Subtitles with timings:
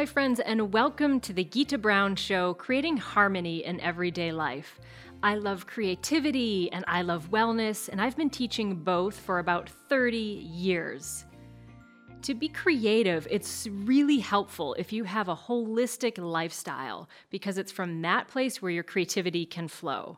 [0.00, 4.80] my friends, and welcome to the Gita Brown Show, creating harmony in everyday life.
[5.22, 10.16] I love creativity and I love wellness, and I've been teaching both for about 30
[10.16, 11.26] years.
[12.22, 18.00] To be creative, it's really helpful if you have a holistic lifestyle because it's from
[18.00, 20.16] that place where your creativity can flow.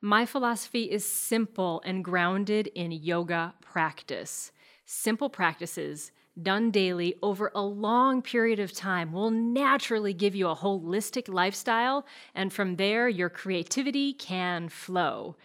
[0.00, 4.52] My philosophy is simple and grounded in yoga practice.
[4.84, 10.56] Simple practices done daily over a long period of time will naturally give you a
[10.56, 15.36] holistic lifestyle, and from there, your creativity can flow.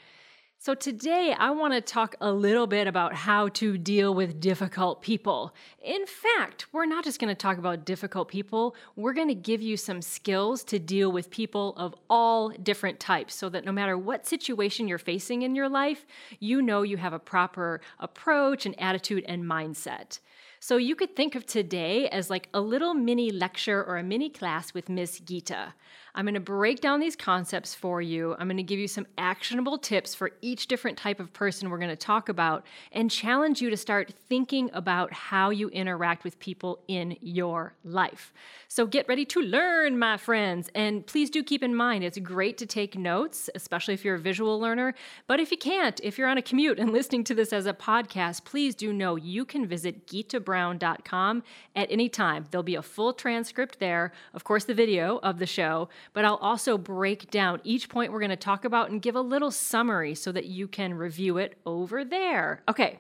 [0.66, 5.02] So, today I want to talk a little bit about how to deal with difficult
[5.02, 5.54] people.
[5.84, 9.62] In fact, we're not just going to talk about difficult people, we're going to give
[9.62, 13.98] you some skills to deal with people of all different types so that no matter
[13.98, 16.06] what situation you're facing in your life,
[16.40, 20.20] you know you have a proper approach and attitude and mindset.
[20.66, 24.30] So you could think of today as like a little mini lecture or a mini
[24.30, 25.74] class with Miss Gita.
[26.16, 28.36] I'm going to break down these concepts for you.
[28.38, 31.80] I'm going to give you some actionable tips for each different type of person we're
[31.80, 36.38] going to talk about and challenge you to start thinking about how you interact with
[36.38, 38.32] people in your life.
[38.68, 40.70] So get ready to learn, my friends.
[40.76, 44.20] And please do keep in mind it's great to take notes, especially if you're a
[44.20, 44.94] visual learner.
[45.26, 47.74] But if you can't, if you're on a commute and listening to this as a
[47.74, 51.44] podcast, please do know you can visit gitabrown.com
[51.76, 52.46] at any time.
[52.52, 56.36] There'll be a full transcript there, of course, the video of the show but I'll
[56.36, 60.16] also break down each point we're going to talk about and give a little summary
[60.16, 62.62] so that you can review it over there.
[62.68, 63.00] Okay,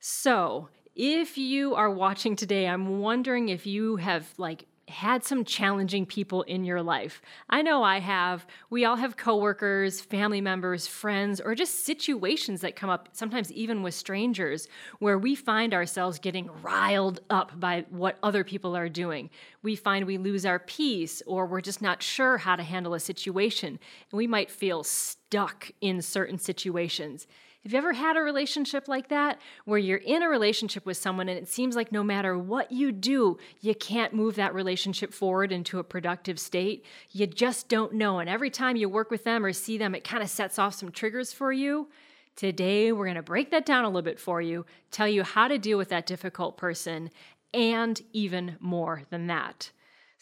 [0.00, 6.06] so if you are watching today, I'm wondering if you have like had some challenging
[6.06, 7.22] people in your life.
[7.48, 8.46] I know I have.
[8.70, 13.82] We all have coworkers, family members, friends, or just situations that come up, sometimes even
[13.82, 14.68] with strangers,
[14.98, 19.30] where we find ourselves getting riled up by what other people are doing.
[19.62, 23.00] We find we lose our peace, or we're just not sure how to handle a
[23.00, 23.78] situation,
[24.10, 27.26] and we might feel stuck in certain situations.
[27.64, 31.30] Have you ever had a relationship like that where you're in a relationship with someone
[31.30, 35.50] and it seems like no matter what you do, you can't move that relationship forward
[35.50, 36.84] into a productive state?
[37.12, 38.18] You just don't know.
[38.18, 40.74] And every time you work with them or see them, it kind of sets off
[40.74, 41.88] some triggers for you.
[42.36, 45.48] Today, we're going to break that down a little bit for you, tell you how
[45.48, 47.08] to deal with that difficult person,
[47.54, 49.70] and even more than that.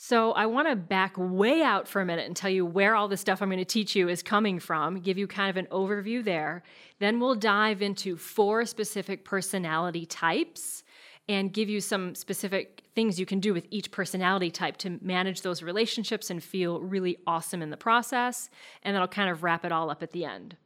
[0.04, 3.06] So, I want to back way out for a minute and tell you where all
[3.06, 5.68] the stuff I'm going to teach you is coming from, give you kind of an
[5.70, 6.64] overview there.
[6.98, 10.82] Then we'll dive into four specific personality types
[11.28, 15.42] and give you some specific things you can do with each personality type to manage
[15.42, 18.50] those relationships and feel really awesome in the process.
[18.82, 20.56] And then I'll kind of wrap it all up at the end.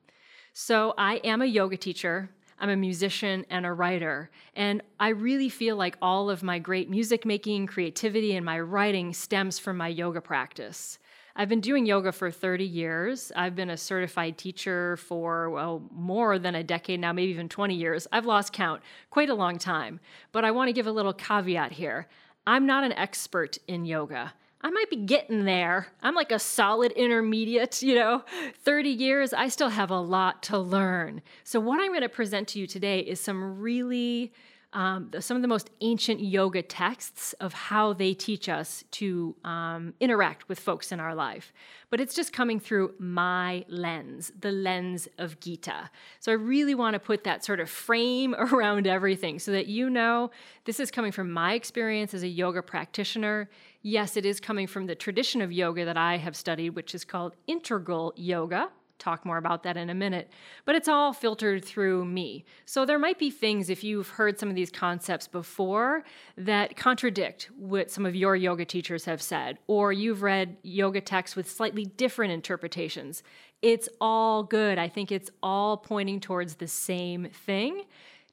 [0.54, 2.30] So, I am a yoga teacher.
[2.59, 4.31] I'm a musician and a writer.
[4.55, 9.12] And I really feel like all of my great music making, creativity, and my writing
[9.12, 10.99] stems from my yoga practice.
[11.39, 13.31] I've been doing yoga for 30 years.
[13.37, 17.75] I've been a certified teacher for, well, more than a decade now, maybe even 20
[17.75, 18.06] years.
[18.11, 18.81] I've lost count,
[19.11, 20.00] quite a long time.
[20.33, 22.09] But I want to give a little caveat here
[22.47, 24.33] I'm not an expert in yoga.
[24.66, 25.87] I might be getting there.
[26.03, 28.25] I'm like a solid intermediate, you know,
[28.65, 29.32] 30 years.
[29.32, 31.22] I still have a lot to learn.
[31.44, 34.32] So, what I'm going to present to you today is some really
[34.72, 39.94] um, some of the most ancient yoga texts of how they teach us to um,
[40.00, 41.53] interact with folks in our life.
[41.88, 45.91] But it's just coming through my lens, the lens of Gita.
[46.21, 49.88] So I really want to put that sort of frame around everything so that you
[49.88, 50.31] know
[50.65, 53.49] this is coming from my experience as a yoga practitioner.
[53.82, 57.05] Yes, it is coming from the tradition of yoga that I have studied, which is
[57.05, 60.30] called integral yoga talk more about that in a minute.
[60.64, 62.44] But it's all filtered through me.
[62.64, 66.04] So there might be things, if you've heard some of these concepts before,
[66.36, 71.36] that contradict what some of your yoga teachers have said, or you've read yoga texts
[71.36, 73.22] with slightly different interpretations.
[73.62, 74.78] It's all good.
[74.78, 77.84] I think it's all pointing towards the same thing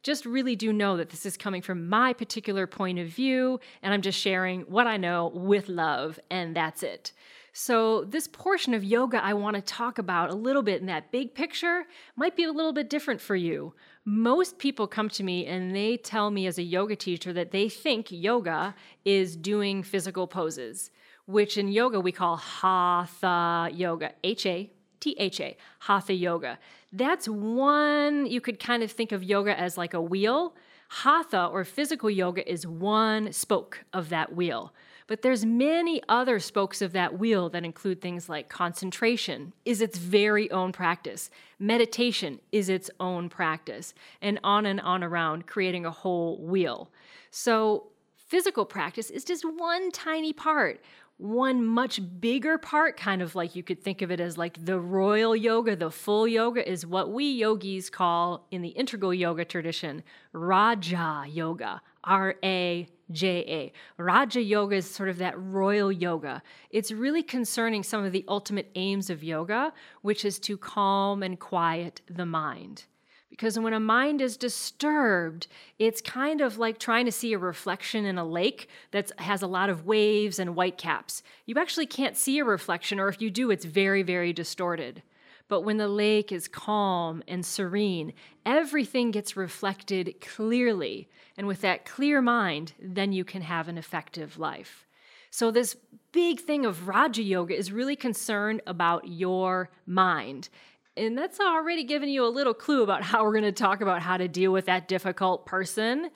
[0.04, 3.94] just really do know that this is coming from my particular point of view, and
[3.94, 7.14] I'm just sharing what I know with love, and that's it.
[7.56, 11.12] So, this portion of yoga I want to talk about a little bit in that
[11.12, 11.86] big picture
[12.16, 13.76] might be a little bit different for you.
[14.06, 17.70] Most people come to me and they tell me as a yoga teacher that they
[17.70, 18.74] think yoga
[19.06, 20.90] is doing physical poses,
[21.28, 26.58] which in yoga we call hatha yoga, H A T H A, hatha yoga.
[26.92, 30.56] That's one, you could kind of think of yoga as like a wheel.
[30.90, 34.74] Hatha or physical yoga is one spoke of that wheel.
[35.08, 39.98] But there's many other spokes of that wheel that include things like concentration is its
[39.98, 41.30] very own practice,
[41.60, 46.90] meditation is its own practice, and on and on around, creating a whole wheel.
[47.32, 50.82] So physical practice is just one tiny part.
[51.18, 54.80] One much bigger part, kind of like you could think of it as like the
[54.80, 60.04] royal yoga, the full yoga, is what we yogis call in the integral yoga tradition
[60.34, 64.02] Raja Yoga, R A J A.
[64.02, 66.42] Raja Yoga is sort of that royal yoga.
[66.70, 71.40] It's really concerning some of the ultimate aims of yoga, which is to calm and
[71.40, 72.86] quiet the mind.
[73.30, 75.48] Because when a mind is disturbed,
[75.80, 79.48] it's kind of like trying to see a reflection in a lake that has a
[79.48, 81.24] lot of waves and whitecaps.
[81.48, 85.02] You actually can't see a reflection, or if you do, it's very, very distorted.
[85.54, 88.14] But when the lake is calm and serene,
[88.44, 91.08] everything gets reflected clearly.
[91.38, 94.88] And with that clear mind, then you can have an effective life.
[95.30, 95.78] So, this
[96.12, 100.50] big thing of Raja Yoga is really concerned about your mind.
[100.98, 104.02] And that's already given you a little clue about how we're going to talk about
[104.02, 106.10] how to deal with that difficult person.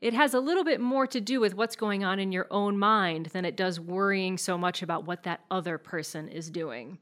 [0.00, 2.78] It has a little bit more to do with what's going on in your own
[2.78, 6.96] mind than it does worrying so much about what that other person is doing.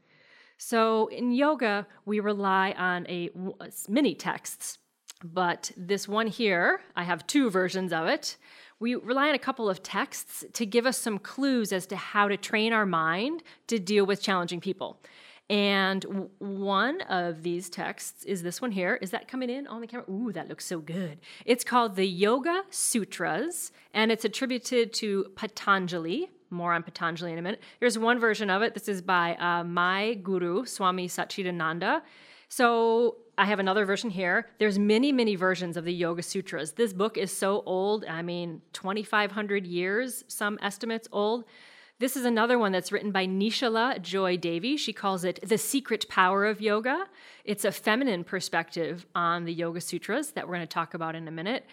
[0.58, 3.30] So in yoga, we rely on a
[3.60, 4.78] uh, many texts,
[5.22, 8.36] but this one here, I have two versions of it.
[8.78, 12.28] We rely on a couple of texts to give us some clues as to how
[12.28, 15.00] to train our mind to deal with challenging people.
[15.48, 18.98] And one of these texts is this one here.
[19.00, 20.10] Is that coming in on the camera?
[20.10, 21.20] Ooh, that looks so good.
[21.44, 27.42] It's called the Yoga Sutras, and it's attributed to Patanjali, more on Patanjali in a
[27.42, 27.60] minute.
[27.80, 28.74] Here's one version of it.
[28.74, 32.02] This is by uh, my guru, Swami Satchidananda.
[32.48, 34.48] So I have another version here.
[34.58, 36.72] There's many, many versions of the Yoga Sutras.
[36.72, 38.04] This book is so old.
[38.04, 41.44] I mean, 2,500 years, some estimates old.
[41.98, 44.76] This is another one that's written by Nischala Joy Devi.
[44.76, 47.06] She calls it The Secret Power of Yoga.
[47.44, 51.26] It's a feminine perspective on the Yoga Sutras that we're going to talk about in
[51.26, 51.64] a minute.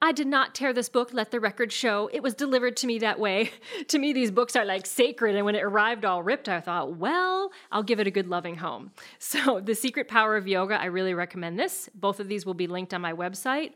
[0.00, 2.08] I did not tear this book, let the record show.
[2.12, 3.50] It was delivered to me that way.
[3.88, 5.34] to me, these books are like sacred.
[5.34, 8.56] And when it arrived all ripped, I thought, well, I'll give it a good loving
[8.56, 8.92] home.
[9.20, 11.90] So, The Secret Power of Yoga, I really recommend this.
[11.94, 13.72] Both of these will be linked on my website.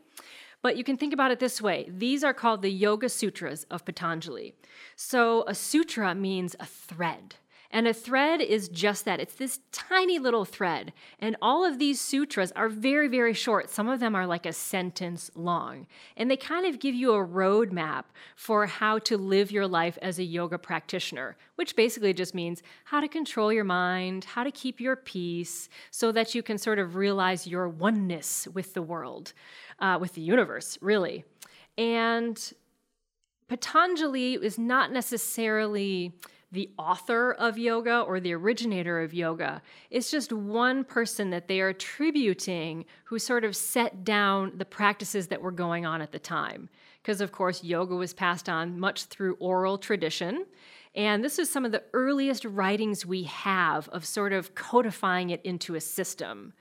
[0.61, 3.83] But you can think about it this way these are called the Yoga Sutras of
[3.85, 4.55] Patanjali.
[4.95, 7.35] So, a sutra means a thread.
[7.73, 10.93] And a thread is just that it's this tiny little thread.
[11.17, 13.67] And all of these sutras are very, very short.
[13.71, 15.87] Some of them are like a sentence long.
[16.15, 18.03] And they kind of give you a roadmap
[18.35, 23.01] for how to live your life as a yoga practitioner, which basically just means how
[23.01, 26.95] to control your mind, how to keep your peace, so that you can sort of
[26.95, 29.33] realize your oneness with the world,
[29.79, 31.25] uh, with the universe, really.
[31.75, 32.39] And
[33.47, 36.13] Patanjali is not necessarily
[36.53, 39.61] the author of yoga or the originator of yoga.
[39.89, 45.27] It's just one person that they are attributing who sort of set down the practices
[45.27, 46.69] that were going on at the time.
[47.01, 50.45] Because, of course, yoga was passed on much through oral tradition.
[50.95, 55.41] And this is some of the earliest writings we have of sort of codifying it
[55.43, 56.53] into a system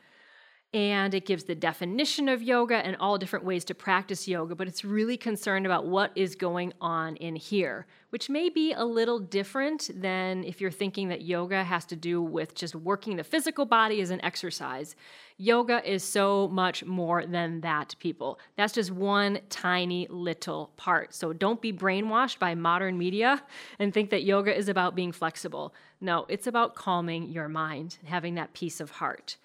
[0.75, 4.67] and it gives the definition of yoga and all different ways to practice yoga, but
[4.67, 9.19] it's really concerned about what is going on in here, which may be a little
[9.19, 13.67] different than if you're thinking that yoga has to do with just working the physical
[13.67, 14.97] body as an exercise.
[15.37, 18.39] Yoga is so much more than that, people.
[18.57, 21.13] That's just one tiny little part.
[21.13, 23.43] So don't be brainwashed by modern media
[23.79, 25.75] and think that yoga is about being flexible.
[26.01, 29.37] No, it's about calming your mind, and having that peace of heart.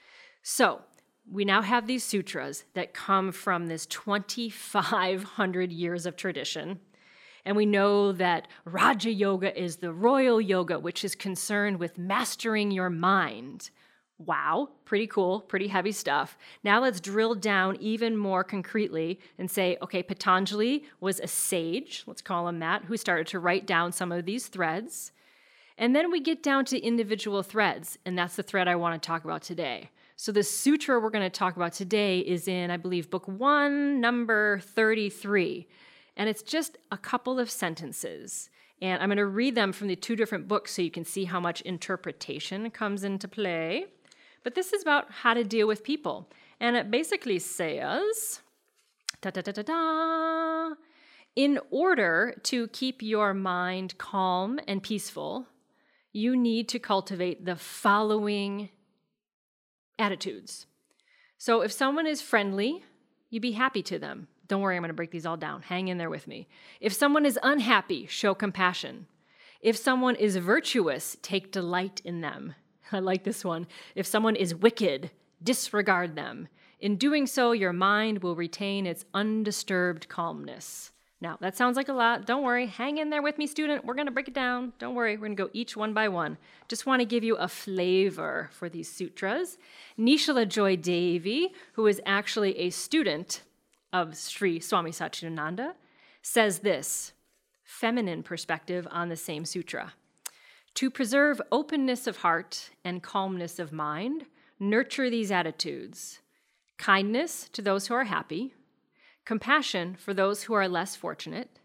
[0.41, 0.81] So,
[1.31, 6.79] we now have these sutras that come from this 2,500 years of tradition.
[7.45, 12.71] And we know that Raja Yoga is the royal yoga, which is concerned with mastering
[12.71, 13.69] your mind.
[14.17, 16.37] Wow, pretty cool, pretty heavy stuff.
[16.63, 22.21] Now let's drill down even more concretely and say, okay, Patanjali was a sage, let's
[22.21, 25.11] call him that, who started to write down some of these threads.
[25.77, 29.05] And then we get down to individual threads, and that's the thread I want to
[29.05, 29.91] talk about today.
[30.19, 34.01] So, the sutra we're going to talk about today is in, I believe, book one,
[34.01, 35.67] number 33.
[36.15, 38.49] And it's just a couple of sentences.
[38.81, 41.25] And I'm going to read them from the two different books so you can see
[41.25, 43.85] how much interpretation comes into play.
[44.43, 46.27] But this is about how to deal with people.
[46.59, 48.41] And it basically says,
[49.21, 50.75] da da da da da.
[51.35, 55.45] In order to keep your mind calm and peaceful,
[56.11, 58.69] you need to cultivate the following
[59.99, 60.67] attitudes.
[61.37, 62.83] So if someone is friendly,
[63.29, 64.27] you be happy to them.
[64.47, 65.61] Don't worry, I'm going to break these all down.
[65.63, 66.47] Hang in there with me.
[66.79, 69.07] If someone is unhappy, show compassion.
[69.61, 72.55] If someone is virtuous, take delight in them.
[72.91, 73.67] I like this one.
[73.95, 75.11] If someone is wicked,
[75.43, 76.47] disregard them.
[76.79, 80.91] In doing so, your mind will retain its undisturbed calmness.
[81.19, 82.27] Now, that sounds like a lot.
[82.27, 82.67] Don't worry.
[82.67, 83.83] Hang in there with me, student.
[83.83, 84.73] We're going to break it down.
[84.77, 85.15] Don't worry.
[85.15, 86.37] We're going to go each one by one.
[86.67, 89.57] Just want to give you a flavor for these sutras.
[89.97, 93.41] Nischala Joy Devi, who is actually a student
[93.91, 95.73] of Sri Swami Satchidananda,
[96.21, 97.13] says this
[97.63, 99.93] feminine perspective on the same sutra.
[100.75, 104.27] To preserve openness of heart and calmness of mind,
[104.59, 106.19] nurture these attitudes
[106.77, 108.53] kindness to those who are happy
[109.27, 111.59] compassion for those who are less fortunate,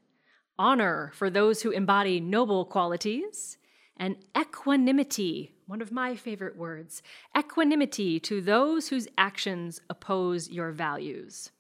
[0.59, 3.57] honor for those who embody noble qualities,
[3.97, 7.05] and equanimity, one of my favorite words,
[7.39, 11.53] equanimity to those whose actions oppose your values.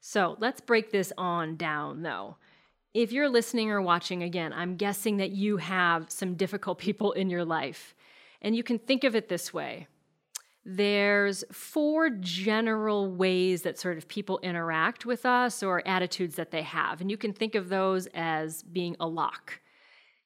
[0.00, 2.38] So let's break this on down though.
[2.92, 7.30] If you're listening or watching again, I'm guessing that you have some difficult people in
[7.30, 7.94] your life.
[8.42, 9.86] And you can think of it this way
[10.68, 16.62] there's four general ways that sort of people interact with us or attitudes that they
[16.62, 17.00] have.
[17.00, 19.60] And you can think of those as being a lock.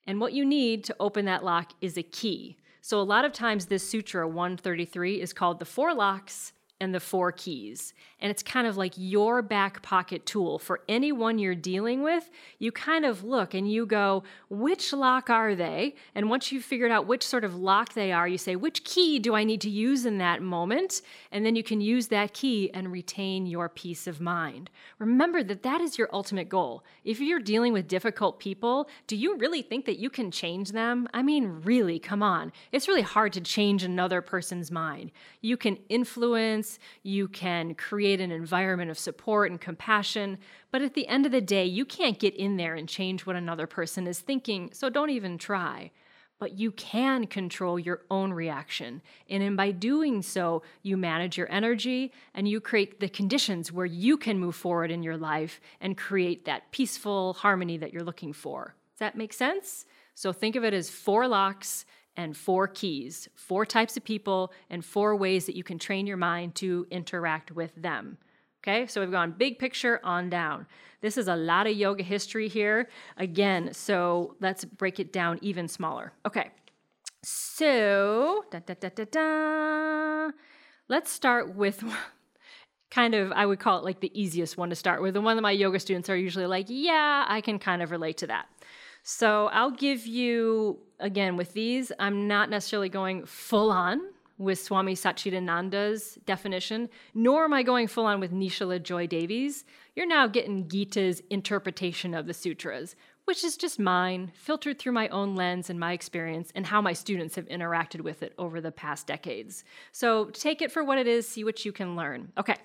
[0.07, 2.57] And what you need to open that lock is a key.
[2.81, 7.01] So a lot of times this Sutra 133 is called the four locks and the
[7.01, 7.93] four keys.
[8.21, 12.31] And it's kind of like your back pocket tool for anyone you're dealing with.
[12.59, 15.95] You kind of look and you go, which lock are they?
[16.15, 19.19] And once you've figured out which sort of lock they are, you say, which key
[19.19, 21.03] do I need to use in that moment?
[21.33, 24.71] And then you can use that key and retain your peace of mind.
[24.99, 26.85] Remember that that is your ultimate goal.
[27.05, 31.09] If you're dealing with difficult people, do you really think that you can change them?
[31.13, 32.53] I mean, really, come on.
[32.73, 35.11] It's really hard to change another person's mind.
[35.41, 36.70] You can influence
[37.03, 40.39] you can create an environment of support and compassion.
[40.71, 43.37] But at the end of the day, you can't get in there and change what
[43.37, 45.91] another person is thinking, so don't even try.
[46.39, 49.03] But you can control your own reaction.
[49.29, 53.87] And in by doing so, you manage your energy and you create the conditions where
[53.87, 58.33] you can move forward in your life and create that peaceful harmony that you're looking
[58.33, 58.75] for.
[58.95, 59.85] Does that make sense?
[60.15, 61.85] So think of it as four locks
[62.21, 66.19] and four keys, four types of people, and four ways that you can train your
[66.19, 68.19] mind to interact with them.
[68.63, 70.67] Okay, so we've gone big picture on down.
[71.01, 72.91] This is a lot of yoga history here.
[73.17, 76.13] Again, so let's break it down even smaller.
[76.27, 76.51] Okay,
[77.23, 80.31] so da, da, da,
[80.89, 81.83] let's start with
[82.91, 85.37] kind of, I would call it like the easiest one to start with, the one
[85.37, 88.47] that my yoga students are usually like, yeah, I can kind of relate to that.
[89.03, 94.01] So I'll give you, again, with these, I'm not necessarily going full on
[94.39, 99.65] with Swami Satchidananda's definition, nor am I going full on with Nischala Joy Devi's.
[99.95, 105.09] You're now getting Gita's interpretation of the sutras, which is just mine, filtered through my
[105.09, 108.73] own lens and my experience and how my students have interacted with it over the
[108.73, 109.63] past decades.
[109.93, 112.33] So take it for what it is, see what you can learn.
[112.39, 112.57] Okay,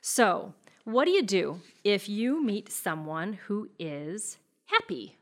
[0.00, 0.54] so
[0.84, 5.17] what do you do if you meet someone who is happy?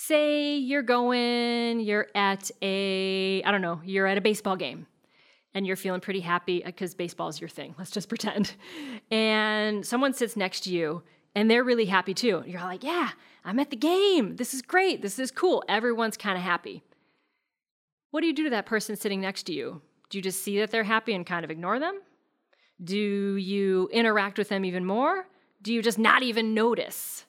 [0.00, 4.86] Say you're going, you're at a, I don't know, you're at a baseball game
[5.54, 7.74] and you're feeling pretty happy because baseball is your thing.
[7.78, 8.54] Let's just pretend.
[9.10, 11.02] And someone sits next to you
[11.34, 12.42] and they're really happy too.
[12.46, 13.10] You're like, yeah,
[13.44, 14.36] I'm at the game.
[14.36, 15.02] This is great.
[15.02, 15.62] This is cool.
[15.68, 16.82] Everyone's kind of happy.
[18.10, 19.82] What do you do to that person sitting next to you?
[20.08, 22.00] Do you just see that they're happy and kind of ignore them?
[22.82, 25.26] Do you interact with them even more?
[25.62, 27.26] Do you just not even notice?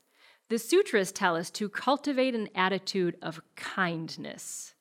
[0.52, 4.76] The sutras tell us to cultivate an attitude of kindness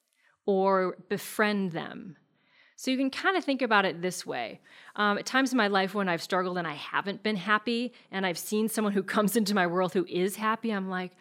[0.45, 2.17] or befriend them.
[2.75, 4.63] So you can kind of think about it this way.
[4.97, 8.27] Um, at times in my life when I've struggled and I haven't been happy, and
[8.27, 11.13] I've seen someone who comes into my world who is happy, I'm like,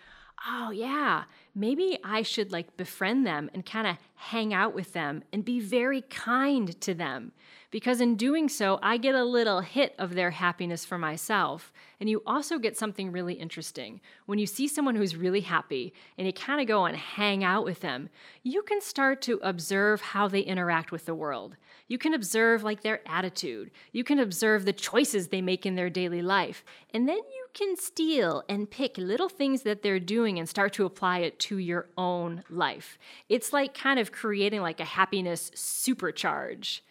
[0.47, 1.23] oh yeah,
[1.55, 5.59] maybe I should like befriend them and kind of hang out with them and be
[5.59, 7.31] very kind to them
[7.71, 11.71] because in doing so, I get a little hit of their happiness for myself.
[11.99, 14.01] And you also get something really interesting.
[14.25, 17.65] When you see someone who's really happy and you kind of go and hang out
[17.65, 18.09] with them,
[18.41, 21.57] you can start to observe how they interact with the world.
[21.87, 23.69] You can observe like their attitude.
[23.91, 26.63] You can observe the choices they make in their daily life.
[26.91, 30.85] And then you can steal and pick little things that they're doing and start to
[30.85, 32.97] apply it to your own life.
[33.27, 36.81] It's like kind of creating like a happiness supercharge.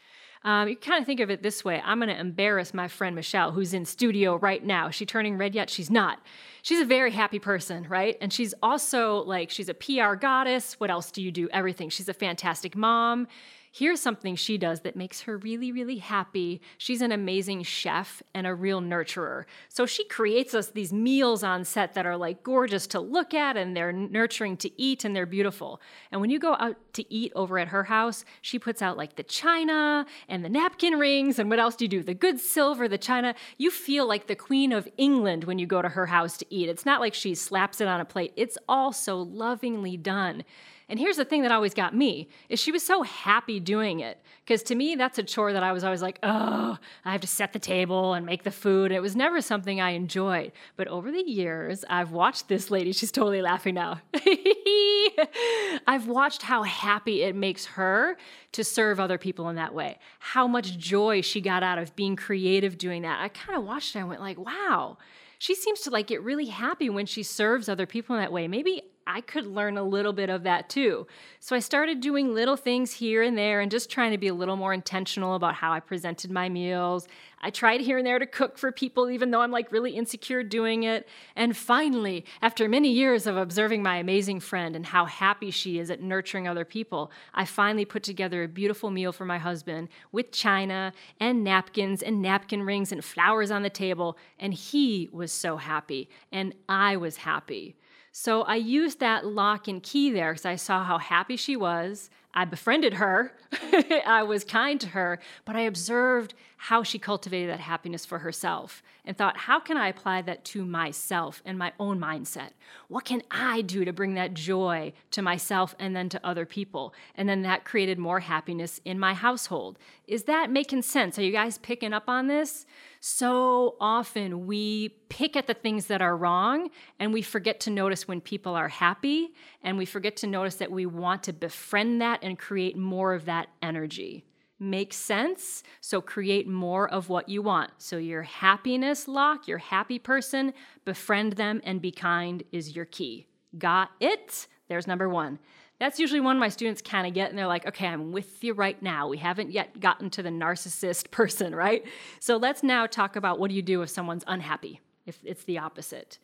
[0.44, 3.16] Um, you kind of think of it this way I'm going to embarrass my friend
[3.16, 4.88] Michelle, who's in studio right now.
[4.88, 5.68] Is she turning red yet?
[5.68, 6.20] She's not.
[6.62, 8.16] She's a very happy person, right?
[8.20, 10.74] And she's also like, she's a PR goddess.
[10.74, 11.48] What else do you do?
[11.52, 11.88] Everything.
[11.88, 13.26] She's a fantastic mom.
[13.70, 16.60] Here's something she does that makes her really, really happy.
[16.78, 19.44] She's an amazing chef and a real nurturer.
[19.68, 23.56] So she creates us these meals on set that are like gorgeous to look at
[23.56, 25.80] and they're nurturing to eat and they're beautiful.
[26.10, 29.16] And when you go out to eat over at her house, she puts out like
[29.16, 32.02] the china and the napkin rings and what else do you do?
[32.02, 33.34] The good silver, the china.
[33.58, 36.68] You feel like the Queen of England when you go to her house to eat.
[36.68, 40.44] It's not like she slaps it on a plate, it's all so lovingly done.
[40.90, 44.20] And here's the thing that always got me is she was so happy doing it.
[44.42, 47.26] Because to me, that's a chore that I was always like, oh, I have to
[47.26, 48.90] set the table and make the food.
[48.90, 50.52] It was never something I enjoyed.
[50.76, 52.92] But over the years, I've watched this lady.
[52.92, 54.00] She's totally laughing now.
[55.86, 58.16] I've watched how happy it makes her
[58.52, 59.98] to serve other people in that way.
[60.20, 63.20] How much joy she got out of being creative doing that.
[63.20, 63.98] I kind of watched it.
[63.98, 64.96] I went like, wow
[65.38, 68.48] she seems to like get really happy when she serves other people in that way.
[68.48, 71.06] Maybe I could learn a little bit of that too.
[71.40, 74.34] So I started doing little things here and there and just trying to be a
[74.34, 77.08] little more intentional about how I presented my meals.
[77.40, 80.42] I tried here and there to cook for people, even though I'm like really insecure
[80.42, 81.08] doing it.
[81.34, 85.90] And finally, after many years of observing my amazing friend and how happy she is
[85.90, 90.32] at nurturing other people, I finally put together a beautiful meal for my husband with
[90.32, 94.18] china and napkins and napkin rings and flowers on the table.
[94.38, 97.76] And he was so happy, and I was happy.
[98.20, 102.10] So I used that lock and key there because I saw how happy she was.
[102.34, 103.32] I befriended her,
[104.04, 108.82] I was kind to her, but I observed how she cultivated that happiness for herself
[109.04, 112.50] and thought, how can I apply that to myself and my own mindset?
[112.88, 116.94] What can I do to bring that joy to myself and then to other people?
[117.14, 119.78] And then that created more happiness in my household.
[120.08, 121.16] Is that making sense?
[121.16, 122.66] Are you guys picking up on this?
[122.98, 128.08] So often we pick at the things that are wrong and we forget to notice
[128.08, 132.18] when people are happy and we forget to notice that we want to befriend that
[132.24, 134.24] and create more of that energy.
[134.60, 135.62] Makes sense?
[135.80, 137.70] So create more of what you want.
[137.78, 140.52] So your happiness lock, your happy person,
[140.84, 143.28] befriend them and be kind is your key.
[143.56, 144.48] Got it?
[144.68, 145.38] There's number one.
[145.78, 148.52] That's usually one my students kind of get, and they're like, okay, I'm with you
[148.52, 149.06] right now.
[149.06, 151.84] We haven't yet gotten to the narcissist person, right?
[152.18, 155.58] So let's now talk about what do you do if someone's unhappy, if it's the
[155.58, 156.18] opposite.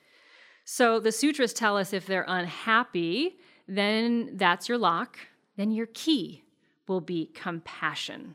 [0.64, 3.37] So the sutras tell us if they're unhappy,
[3.68, 5.18] then that's your lock.
[5.56, 6.43] Then your key
[6.87, 8.35] will be compassion,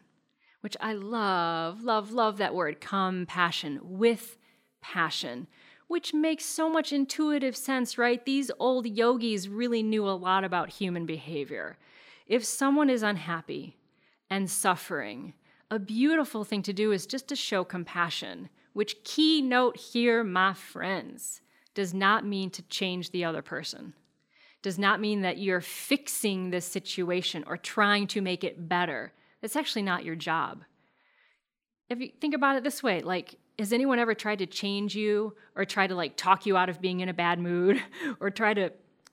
[0.62, 4.38] which I love, love, love that word, compassion, with
[4.82, 5.48] passion
[5.90, 8.24] which makes so much intuitive sense, right?
[8.24, 11.78] These old yogis really knew a lot about human behavior.
[12.28, 13.76] If someone is unhappy
[14.30, 15.34] and suffering,
[15.72, 21.42] a beautiful thing to do is just to show compassion, which keynote here, my friends,
[21.74, 23.96] does not mean to change the other person.
[24.62, 29.14] Does not mean that you're fixing the situation or trying to make it better.
[29.42, 30.64] That's actually not your job.
[31.90, 35.36] If you think about it this way, like has anyone ever tried to change you
[35.56, 37.82] or try to like talk you out of being in a bad mood
[38.20, 38.72] or try to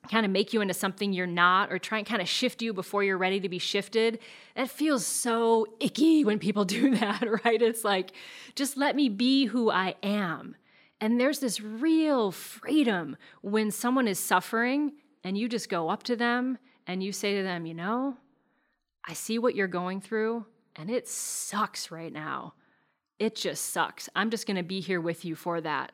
[0.09, 2.73] kind of make you into something you're not or try and kind of shift you
[2.73, 4.19] before you're ready to be shifted.
[4.55, 7.61] That feels so icky when people do that, right?
[7.61, 8.11] It's like,
[8.55, 10.55] just let me be who I am.
[10.99, 16.15] And there's this real freedom when someone is suffering and you just go up to
[16.15, 18.17] them and you say to them, you know,
[19.07, 22.53] I see what you're going through and it sucks right now
[23.19, 24.09] it just sucks.
[24.15, 25.91] I'm just going to be here with you for that.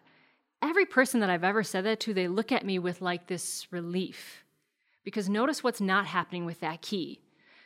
[0.62, 3.68] Every person that I've ever said that to, they look at me with like this
[3.72, 4.44] relief.
[5.04, 7.22] Because notice what's not happening with that key.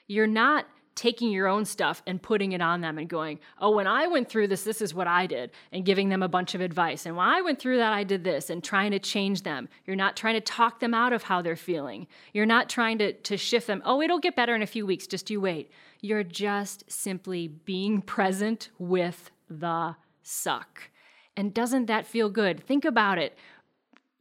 [0.07, 0.65] You're not
[0.97, 4.27] taking your own stuff and putting it on them and going, oh, when I went
[4.27, 7.05] through this, this is what I did, and giving them a bunch of advice.
[7.05, 9.69] And when I went through that, I did this, and trying to change them.
[9.85, 12.07] You're not trying to talk them out of how they're feeling.
[12.33, 13.81] You're not trying to, to shift them.
[13.85, 15.71] Oh, it'll get better in a few weeks, just you wait.
[16.01, 20.89] You're just simply being present with the suck.
[21.37, 22.63] And doesn't that feel good?
[22.65, 23.37] Think about it.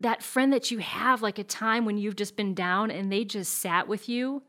[0.00, 3.24] That friend that you have, like a time when you've just been down and they
[3.24, 4.42] just sat with you.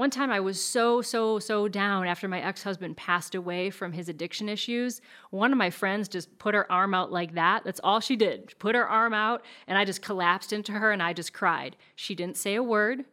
[0.00, 3.92] One time I was so, so, so down after my ex husband passed away from
[3.92, 5.02] his addiction issues.
[5.28, 7.64] One of my friends just put her arm out like that.
[7.64, 8.46] That's all she did.
[8.48, 11.76] She Put her arm out, and I just collapsed into her and I just cried.
[11.96, 13.04] She didn't say a word.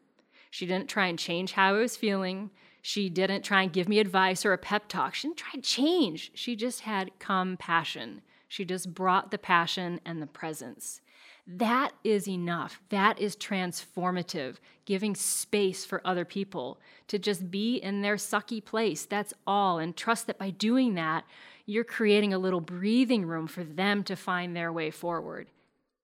[0.49, 2.51] She didn't try and change how I was feeling.
[2.81, 5.13] She didn't try and give me advice or a pep talk.
[5.13, 6.31] She didn't try and change.
[6.35, 8.21] She just had compassion.
[8.47, 11.01] She just brought the passion and the presence.
[11.47, 12.81] That is enough.
[12.89, 19.05] That is transformative, giving space for other people to just be in their sucky place.
[19.05, 19.79] That's all.
[19.79, 21.23] And trust that by doing that,
[21.65, 25.47] you're creating a little breathing room for them to find their way forward.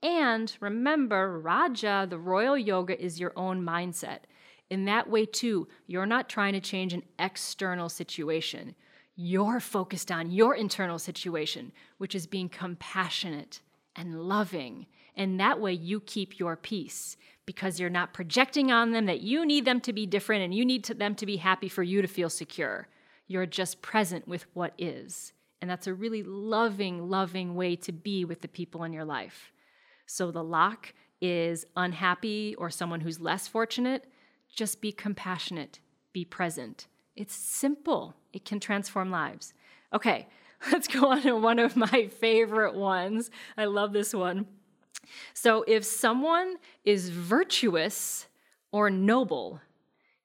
[0.01, 4.19] And remember, Raja, the royal yoga, is your own mindset.
[4.69, 8.75] In that way, too, you're not trying to change an external situation.
[9.15, 13.59] You're focused on your internal situation, which is being compassionate
[13.95, 14.87] and loving.
[15.15, 19.45] And that way, you keep your peace because you're not projecting on them that you
[19.45, 22.01] need them to be different and you need to, them to be happy for you
[22.01, 22.87] to feel secure.
[23.27, 25.33] You're just present with what is.
[25.61, 29.51] And that's a really loving, loving way to be with the people in your life.
[30.05, 34.05] So the lock is unhappy or someone who's less fortunate.
[34.53, 35.79] Just be compassionate,
[36.11, 36.87] be present.
[37.15, 39.53] It's simple, it can transform lives.
[39.93, 40.27] Okay,
[40.71, 43.31] let's go on to one of my favorite ones.
[43.57, 44.47] I love this one.
[45.33, 48.27] So, if someone is virtuous
[48.71, 49.61] or noble,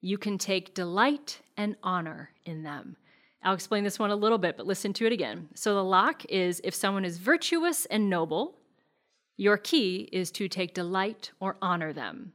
[0.00, 2.96] you can take delight and honor in them.
[3.42, 5.48] I'll explain this one a little bit, but listen to it again.
[5.54, 8.56] So, the lock is if someone is virtuous and noble,
[9.36, 12.32] your key is to take delight or honor them.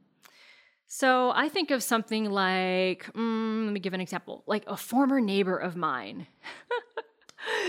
[0.86, 5.20] So, I think of something like, mm, let me give an example, like a former
[5.20, 6.26] neighbor of mine.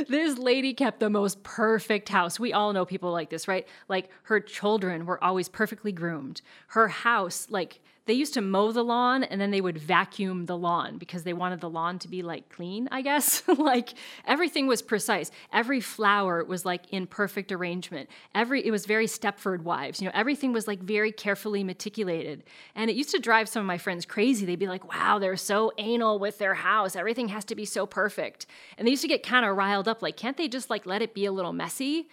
[0.07, 2.39] this lady kept the most perfect house.
[2.39, 3.67] We all know people like this, right?
[3.88, 6.41] Like her children were always perfectly groomed.
[6.67, 10.58] Her house, like they used to mow the lawn and then they would vacuum the
[10.58, 13.44] lawn because they wanted the lawn to be like clean, I guess.
[13.58, 13.94] like
[14.26, 15.32] everything was precise.
[15.52, 18.10] Every flower was like in perfect arrangement.
[18.34, 20.02] Every it was very Stepford wives.
[20.02, 22.44] You know, everything was like very carefully meticulated.
[22.76, 24.46] And it used to drive some of my friends crazy.
[24.46, 26.96] They'd be like, "Wow, they're so anal with their house.
[26.96, 28.46] Everything has to be so perfect."
[28.78, 31.02] And they used to get kind of riled up like, "Can't they just like let
[31.02, 32.08] it be a little messy?"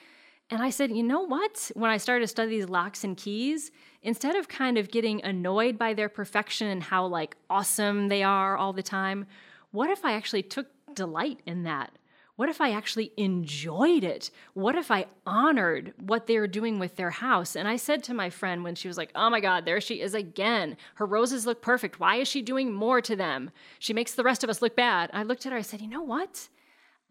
[0.50, 1.70] And I said, "You know what?
[1.74, 3.70] When I started to study these locks and keys,
[4.02, 8.56] instead of kind of getting annoyed by their perfection and how like awesome they are
[8.56, 9.26] all the time,
[9.70, 11.92] what if I actually took delight in that?
[12.36, 14.30] What if I actually enjoyed it?
[14.54, 17.56] What if I honored what they were doing with their house?
[17.56, 20.00] And I said to my friend when she was like, Oh my God, there she
[20.00, 20.76] is again.
[20.94, 22.00] Her roses look perfect.
[22.00, 23.50] Why is she doing more to them?
[23.78, 25.10] She makes the rest of us look bad.
[25.12, 26.48] I looked at her, I said, You know what?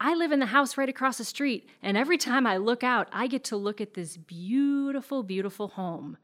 [0.03, 3.07] I live in the house right across the street, and every time I look out,
[3.13, 6.17] I get to look at this beautiful, beautiful home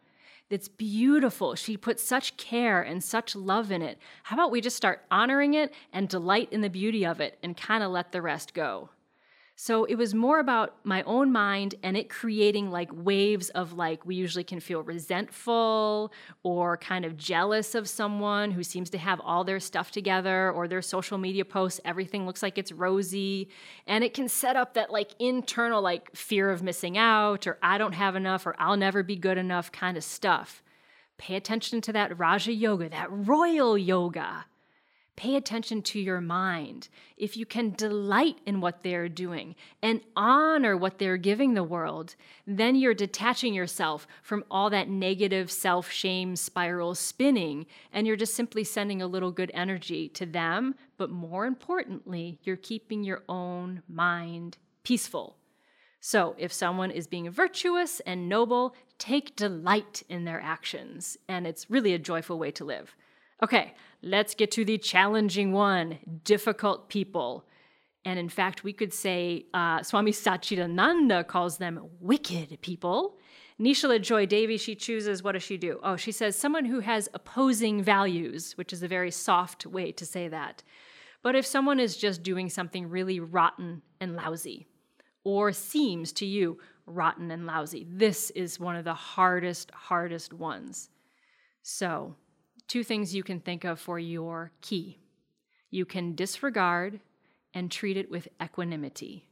[0.49, 1.53] that's beautiful.
[1.53, 3.99] She put such care and such love in it.
[4.23, 7.55] How about we just start honoring it and delight in the beauty of it and
[7.55, 8.89] kind of let the rest go?
[9.59, 14.05] So it was more about my own mind and it creating like waves of like,
[14.05, 19.19] we usually can feel resentful or kind of jealous of someone who seems to have
[19.19, 23.49] all their stuff together or their social media posts, everything looks like it's rosy.
[23.87, 27.79] And it can set up that like internal like fear of missing out or I
[27.79, 30.61] don't have enough or I'll never be good enough kind of stuff.
[31.17, 34.45] Pay attention to that Raja Yoga, that royal yoga
[35.17, 36.89] Pay attention to your mind.
[37.17, 42.13] If you can delight in what they're doing and honor what they're giving the world,
[42.45, 48.35] then you're detaching yourself from all that negative self shame spiral spinning, and you're just
[48.35, 50.75] simply sending a little good energy to them.
[50.97, 55.35] But more importantly, you're keeping your own mind peaceful.
[55.99, 61.71] So, if someone is being virtuous and noble, take delight in their actions, and it's
[61.71, 62.95] really a joyful way to live.
[63.41, 67.45] Okay, let's get to the challenging one difficult people.
[68.05, 73.17] And in fact, we could say uh, Swami Satchidananda calls them wicked people.
[73.59, 75.79] Nischala Joy Devi, she chooses, what does she do?
[75.83, 80.05] Oh, she says someone who has opposing values, which is a very soft way to
[80.05, 80.63] say that.
[81.23, 84.67] But if someone is just doing something really rotten and lousy,
[85.23, 90.89] or seems to you rotten and lousy, this is one of the hardest, hardest ones.
[91.63, 92.15] So
[92.67, 94.99] two things you can think of for your key
[95.69, 96.99] you can disregard
[97.53, 99.25] and treat it with equanimity.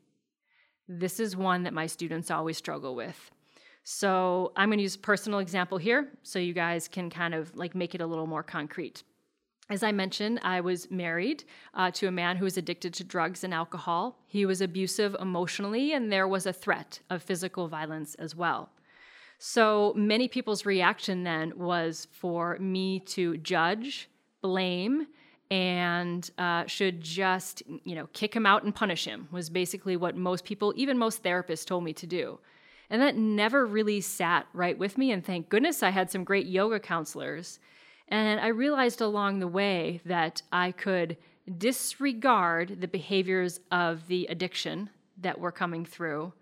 [0.87, 3.31] This is one that my students always struggle with.
[3.83, 7.55] So I'm going to use a personal example here so you guys can kind of
[7.55, 9.03] like make it a little more concrete.
[9.69, 11.43] As I mentioned, I was married
[11.73, 14.19] uh, to a man who was addicted to drugs and alcohol.
[14.27, 18.69] He was abusive emotionally, and there was a threat of physical violence as well.
[19.37, 24.09] So many people's reaction then was for me to judge,
[24.41, 25.07] blame,
[25.51, 30.15] and uh, should just, you know, kick him out and punish him, was basically what
[30.15, 32.39] most people, even most therapists, told me to do.
[32.89, 35.11] And that never really sat right with me.
[35.11, 37.59] And thank goodness I had some great yoga counselors.
[38.07, 41.17] And I realized along the way that I could
[41.57, 46.33] disregard the behaviors of the addiction that were coming through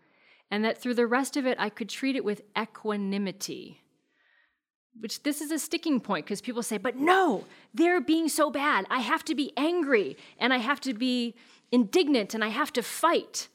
[0.51, 3.81] and that through the rest of it, I could treat it with equanimity.
[4.99, 8.85] Which this is a sticking point because people say, but no, they're being so bad.
[8.89, 11.33] I have to be angry and I have to be
[11.71, 13.47] indignant and I have to fight.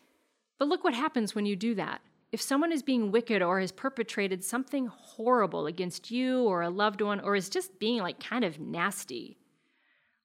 [0.58, 2.00] But look what happens when you do that.
[2.32, 7.00] If someone is being wicked or has perpetrated something horrible against you or a loved
[7.00, 9.38] one or is just being like kind of nasty,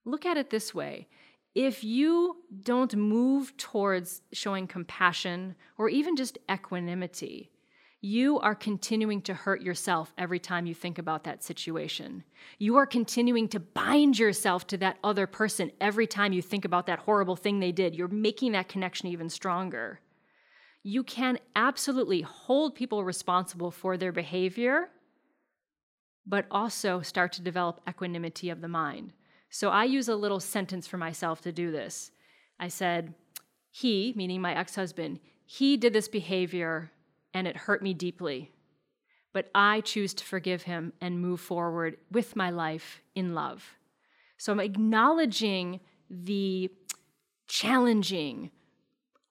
[0.06, 1.08] Look at it this way
[1.56, 7.52] if you don't move towards showing compassion or even just equanimity,
[8.02, 12.24] you are continuing to hurt yourself every time you think about that situation.
[12.60, 16.88] You are continuing to bind yourself to that other person every time you think about
[16.88, 17.96] that horrible thing they did.
[17.96, 20.02] You're making that connection even stronger.
[20.82, 24.90] You can absolutely hold people responsible for their behavior,
[26.26, 29.14] but also start to develop equanimity of the mind.
[29.54, 32.10] So I use a little sentence for myself to do this.
[32.60, 33.14] I said,
[33.70, 36.92] He, meaning my ex husband, he did this behavior
[37.36, 38.52] and it hurt me deeply.
[39.32, 43.64] But I choose to forgive him and move forward with my life in love.
[44.38, 46.72] So I'm acknowledging the
[47.46, 48.50] challenging,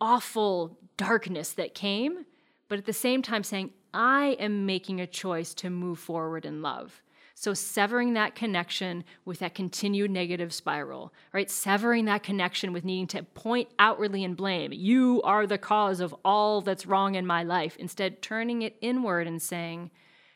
[0.00, 2.26] awful darkness that came,
[2.68, 6.62] but at the same time saying, I am making a choice to move forward in
[6.62, 7.02] love.
[7.34, 11.50] So severing that connection with that continued negative spiral, right?
[11.50, 14.72] Severing that connection with needing to point outwardly and blame.
[14.72, 17.76] You are the cause of all that's wrong in my life.
[17.78, 19.90] Instead, turning it inward and saying,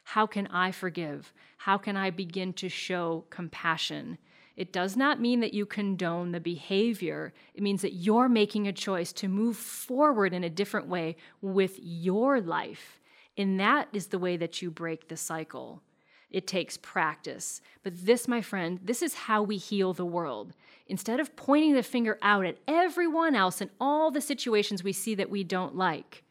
[0.04, 1.32] how can I forgive?
[1.58, 4.18] How can I begin to show compassion?
[4.56, 7.34] It does not mean that you condone the behavior.
[7.54, 11.78] It means that you're making a choice to move forward in a different way with
[11.82, 13.00] your life.
[13.36, 15.82] And that is the way that you break the cycle.
[16.30, 17.60] It takes practice.
[17.82, 20.52] But this, my friend, this is how we heal the world.
[20.86, 25.14] Instead of pointing the finger out at everyone else and all the situations we see
[25.14, 26.24] that we don't like,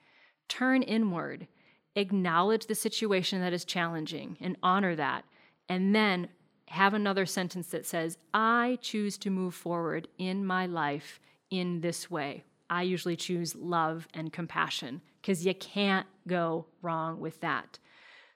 [0.47, 1.47] turn inward,
[1.95, 5.23] acknowledge the situation that is challenging and honor that,
[5.69, 6.27] and then
[6.67, 12.09] have another sentence that says, I choose to move forward in my life in this
[12.09, 12.43] way.
[12.69, 17.79] I usually choose love and compassion because you can't go wrong with that.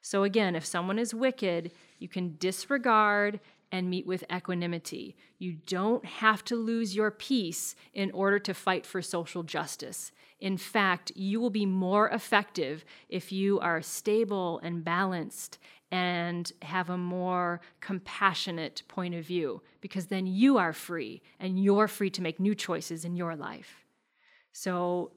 [0.01, 3.39] So, again, if someone is wicked, you can disregard
[3.71, 5.15] and meet with equanimity.
[5.37, 10.11] You don't have to lose your peace in order to fight for social justice.
[10.39, 15.59] In fact, you will be more effective if you are stable and balanced
[15.91, 21.87] and have a more compassionate point of view, because then you are free and you're
[21.87, 23.85] free to make new choices in your life.
[24.51, 25.11] So,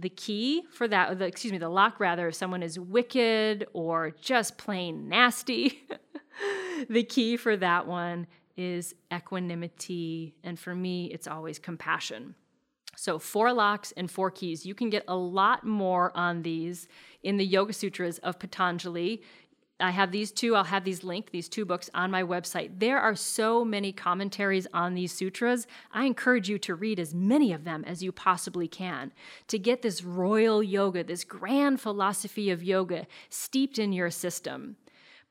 [0.00, 4.10] the key for that, the, excuse me, the lock rather, if someone is wicked or
[4.20, 5.82] just plain nasty,
[6.88, 10.34] the key for that one is equanimity.
[10.42, 12.34] And for me, it's always compassion.
[12.96, 14.66] So, four locks and four keys.
[14.66, 16.88] You can get a lot more on these
[17.22, 19.22] in the Yoga Sutras of Patanjali.
[19.80, 22.70] I have these two, I'll have these linked, these two books on my website.
[22.78, 25.66] There are so many commentaries on these sutras.
[25.92, 29.12] I encourage you to read as many of them as you possibly can
[29.48, 34.76] to get this royal yoga, this grand philosophy of yoga steeped in your system.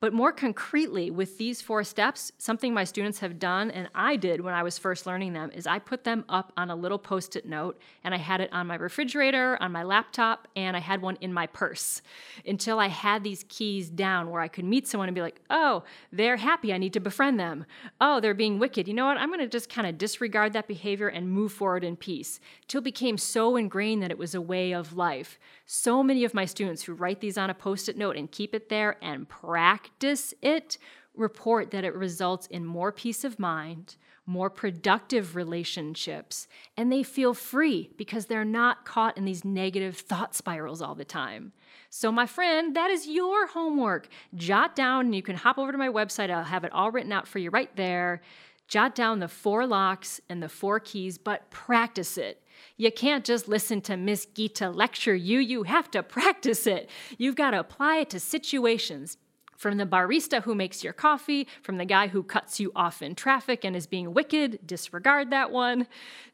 [0.02, 4.40] But more concretely, with these four steps, something my students have done and I did
[4.40, 7.36] when I was first learning them is I put them up on a little post
[7.36, 11.02] it note and I had it on my refrigerator, on my laptop, and I had
[11.02, 12.02] one in my purse
[12.48, 15.84] until I had these keys down where I could meet someone and be like, oh,
[16.14, 16.74] they're happy.
[16.74, 17.66] I need to befriend them.
[18.00, 18.88] Oh, they're being wicked.
[18.88, 19.18] You know what?
[19.18, 22.40] I'm going to just kind of disregard that behavior and move forward in peace.
[22.70, 25.38] Till it became so ingrained that it was a way of life.
[25.66, 28.56] So many of my students who write these on a post it note and keep
[28.56, 30.78] it there and practice practice it,
[31.16, 36.48] report that it results in more peace of mind, more productive relationships,
[36.78, 41.04] and they feel free because they're not caught in these negative thought spirals all the
[41.04, 41.52] time.
[41.90, 44.08] So, my friend, that is your homework.
[44.36, 46.30] Jot down, and you can hop over to my website.
[46.30, 48.22] I'll have it all written out for you right there.
[48.68, 52.44] Jot down the four locks and the four keys, but practice it.
[52.78, 56.90] You can't just listen to Miss Gita lecture you, you have to practice it.
[57.18, 59.18] You've got to apply it to situations
[59.60, 63.14] from the barista who makes your coffee, from the guy who cuts you off in
[63.14, 65.86] traffic and is being wicked, disregard that one,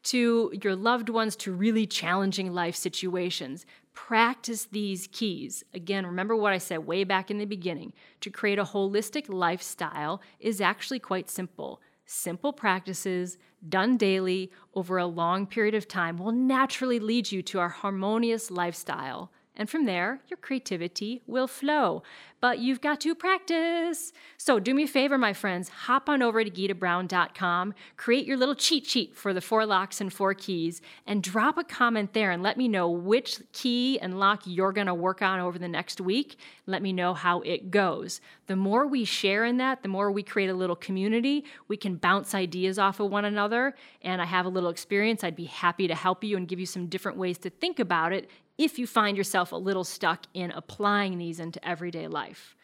[0.03, 3.65] to your loved ones, to really challenging life situations.
[3.93, 5.63] Practice these keys.
[5.73, 7.93] Again, remember what I said way back in the beginning.
[8.21, 11.81] To create a holistic lifestyle is actually quite simple.
[12.05, 17.61] Simple practices done daily over a long period of time will naturally lead you to
[17.61, 19.31] a harmonious lifestyle.
[19.57, 22.03] And from there, your creativity will flow
[22.45, 24.13] but you've got to practice.
[24.37, 28.53] So do me a favor, my friends, hop on over to gitabrown.com, create your little
[28.53, 32.43] cheat sheet for the four locks and four keys, and drop a comment there and
[32.43, 36.37] let me know which key and lock you're to work on over the next week.
[36.67, 38.21] Let me know how it goes.
[38.45, 41.45] The more we share in that, the more we create a little community.
[41.67, 43.73] We can bounce ideas off of one another.
[44.03, 45.23] And I have a little experience.
[45.23, 48.13] I'd be happy to help you and give you some different ways to think about
[48.13, 52.55] it if you find yourself a little stuck in applying these into everyday life.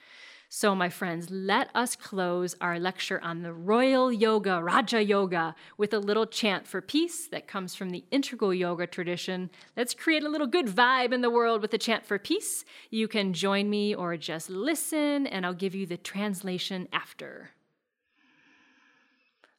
[0.53, 5.93] So, my friends, let us close our lecture on the royal yoga, Raja Yoga, with
[5.93, 9.49] a little chant for peace that comes from the integral yoga tradition.
[9.77, 12.65] Let's create a little good vibe in the world with a chant for peace.
[12.89, 17.51] You can join me or just listen, and I'll give you the translation after.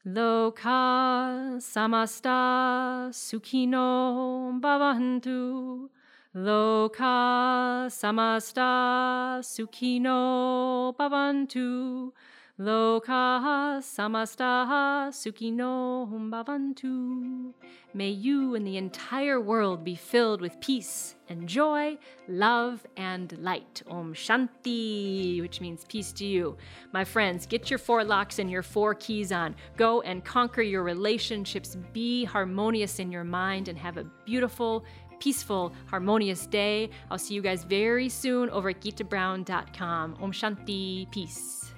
[0.07, 5.89] Loka samasta sukhino bhavantu.
[6.35, 12.13] Loka samasta sukhino bhavantu.
[12.59, 17.53] Loka samasta sukhino bhavantu.
[17.93, 23.83] May you and the entire world be filled with peace and joy, love and light.
[23.87, 26.57] Om Shanti, which means peace to you.
[26.93, 29.55] My friends, get your four locks and your four keys on.
[29.77, 31.77] Go and conquer your relationships.
[31.93, 34.85] Be harmonious in your mind and have a beautiful,
[35.23, 36.91] peaceful, harmonious day.
[37.09, 40.17] I'll see you guys very soon over at GitaBrown.com.
[40.21, 41.09] Om Shanti.
[41.13, 41.73] Peace.